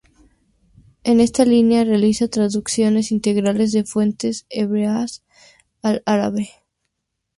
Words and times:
En 1.03 1.19
esta 1.19 1.45
línea, 1.45 1.83
realiza 1.83 2.27
traducciones 2.27 3.11
integrales 3.11 3.71
de 3.71 3.83
fuentes 3.83 4.47
hebreas 4.49 5.23
al 5.83 6.01
árabe. 6.07 6.49